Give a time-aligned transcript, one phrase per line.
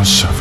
[0.00, 0.39] House of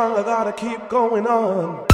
[0.00, 1.89] I gotta keep going on.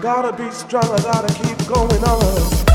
[0.00, 2.69] Gotta be strong, I gotta keep going on.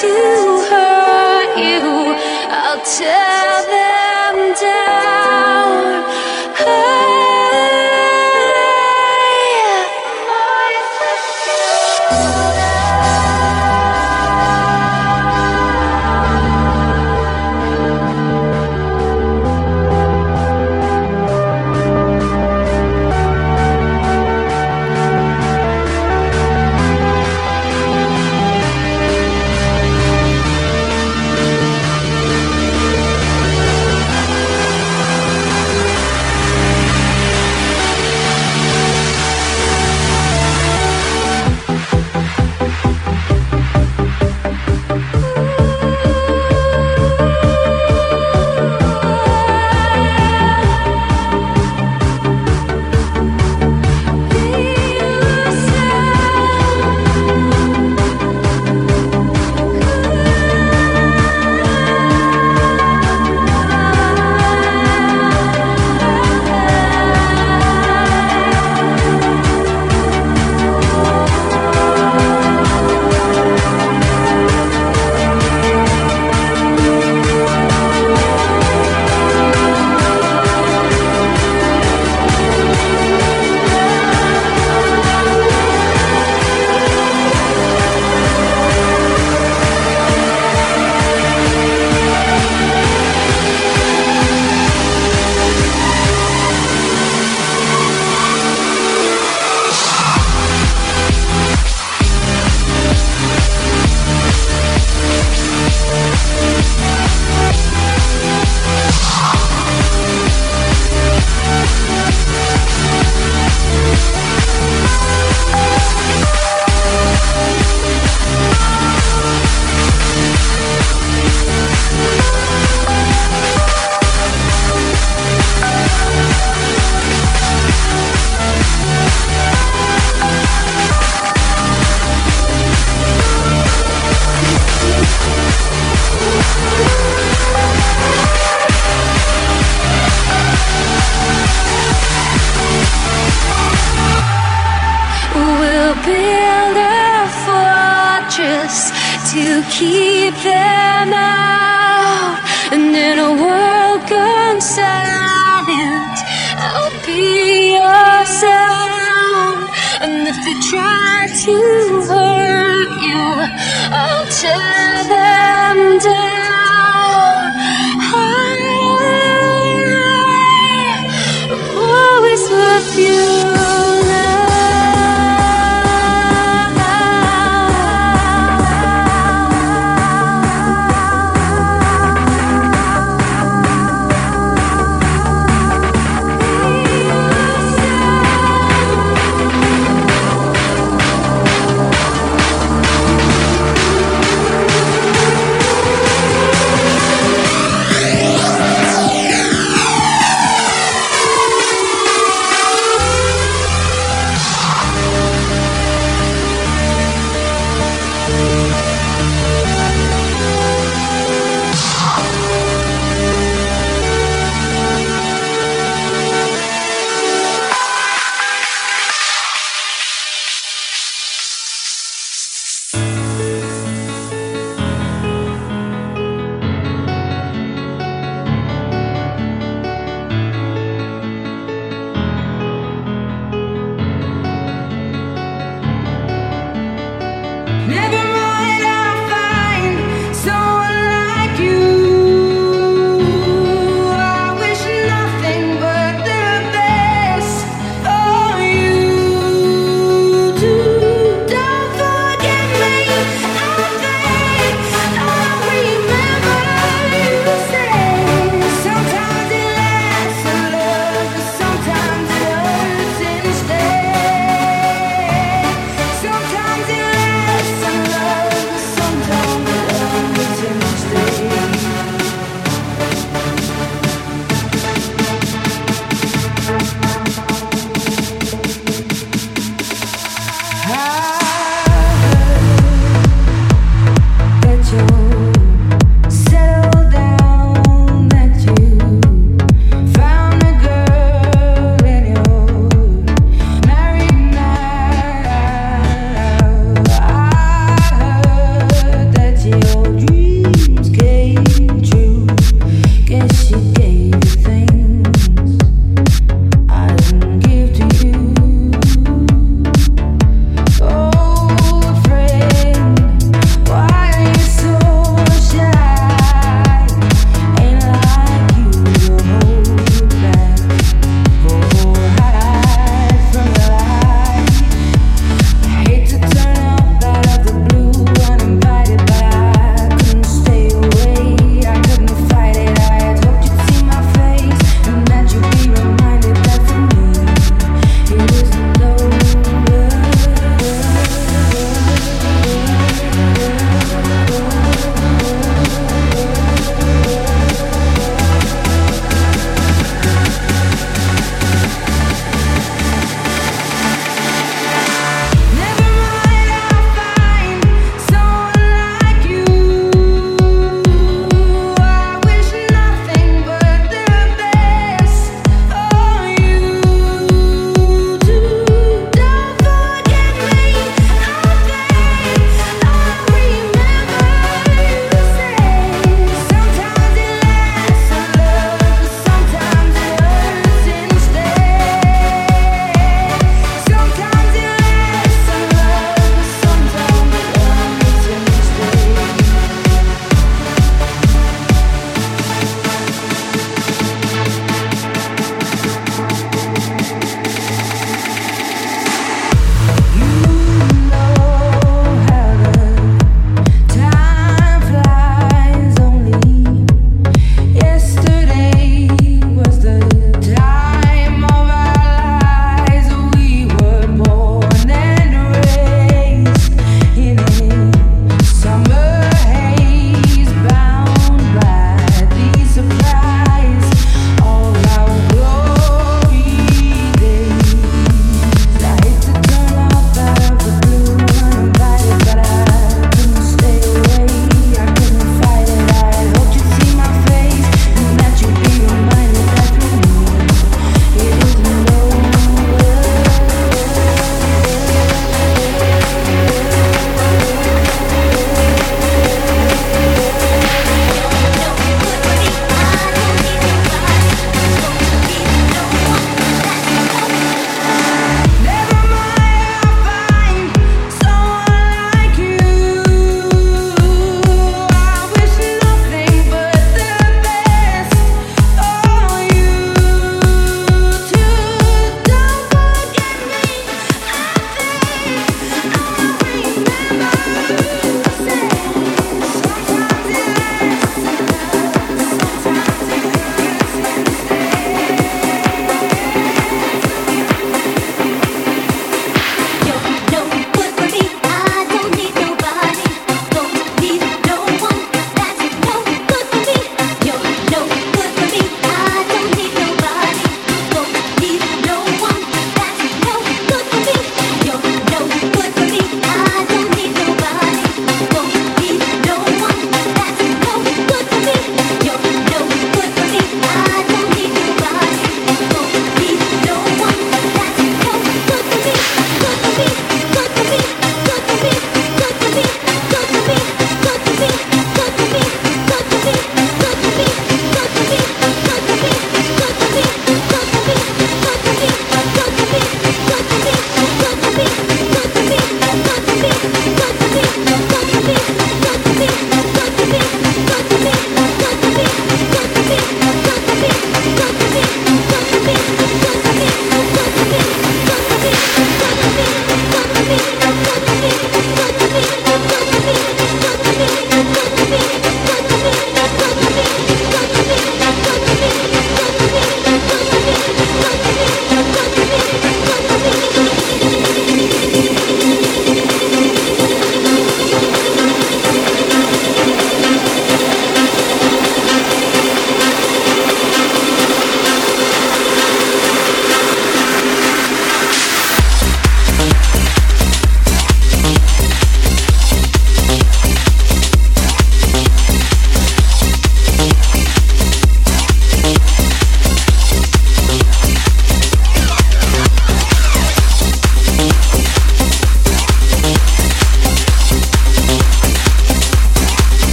[0.00, 0.14] to
[0.70, 2.14] hurt you.
[2.50, 3.39] I'll tell.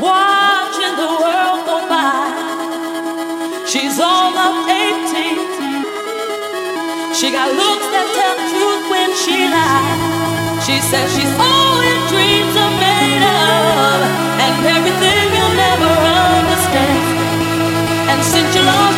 [0.00, 2.32] watching the world go by.
[3.66, 5.38] She's all of 18.
[7.14, 10.66] She got looks that tell the truth when she lies.
[10.66, 14.02] She says she's all in dreams are made of,
[14.42, 15.92] and everything you'll never
[16.42, 17.06] understand.
[18.10, 18.93] And since you lost.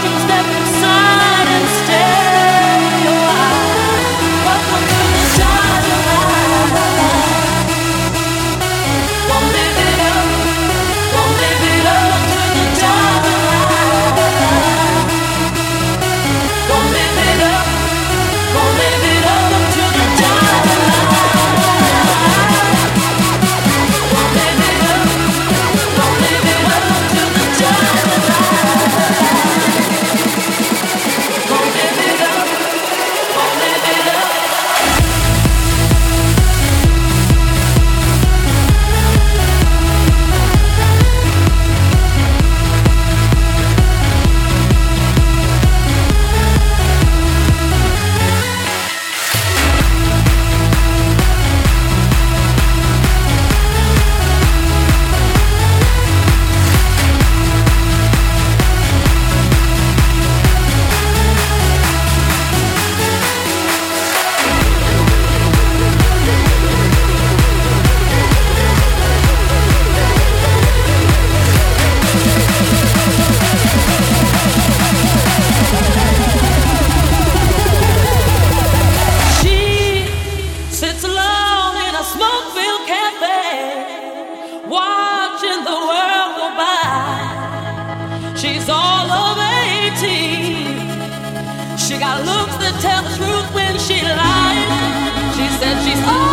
[91.78, 95.36] She got looks that tell the truth when she lies.
[95.36, 96.25] She said she's.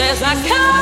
[0.00, 0.79] says I can't.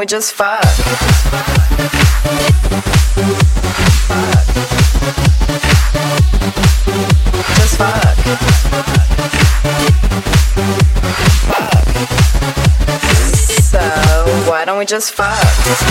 [0.00, 0.62] we just fuck.
[7.56, 8.16] Just fuck.
[13.60, 13.78] So
[14.48, 15.36] why don't we just fuck?
[15.66, 15.82] Just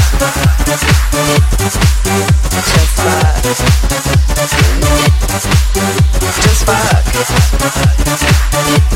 [6.65, 7.03] fuck.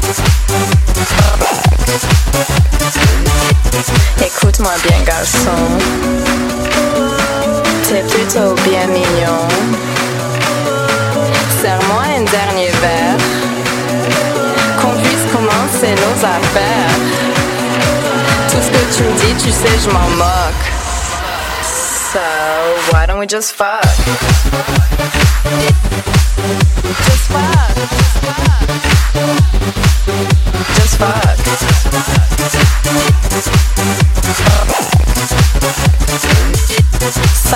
[0.02, 0.53] Just fuck.
[4.64, 5.60] Écoute-moi bien, garçon.
[7.84, 9.48] T'es plutôt bien mignon.
[11.62, 13.18] Serre-moi un dernier verre.
[14.82, 16.96] Qu'on puisse commencer nos affaires.
[18.50, 20.72] Tout ce que tu me dis, tu sais, je m'en moque.
[22.14, 22.22] So,
[22.94, 23.84] why don't we just fuck?
[27.04, 27.76] Just fuck.
[30.76, 32.33] Just fuck.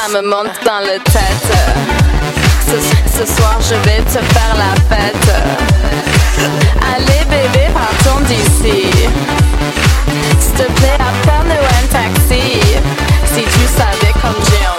[0.07, 1.51] Ça me monte dans le tête.
[2.65, 5.29] Ce, ce soir, je vais te faire la fête.
[6.95, 8.89] Allez, bébé, partons d'ici.
[10.39, 12.61] S'il te plaît, appelle-nous un taxi.
[13.33, 14.76] Si tu savais comme j'ai envie.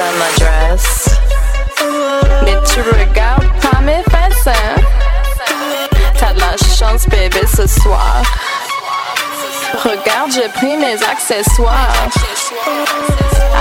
[0.00, 1.10] Donne l'adresse.
[2.44, 2.80] Mais tu
[3.60, 4.56] pas mes fesses.
[6.18, 7.06] T'as de la chance,
[7.54, 8.22] ce soir.
[9.84, 12.08] Regarde, j'ai pris mes accessoires.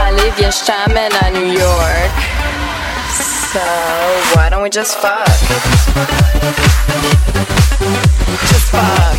[0.07, 2.15] Allez, viens, je t'amène à New York.
[3.51, 3.59] So,
[4.35, 5.27] why don't we just fuck?
[8.47, 9.17] Just fuck.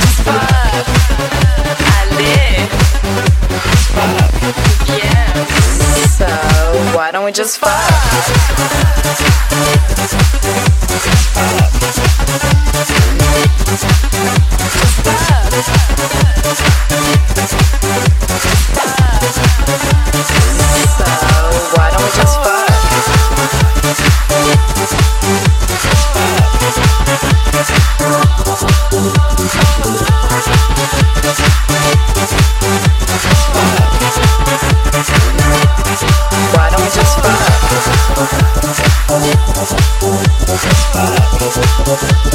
[0.00, 0.86] Just fuck.
[2.02, 2.52] Allez.
[6.08, 6.26] So,
[6.96, 7.72] why don't we just fuck?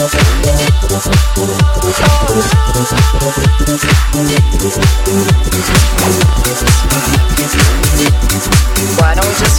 [0.07, 0.13] Why
[9.15, 9.56] don't we just?